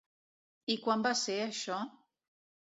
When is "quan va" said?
0.87-1.13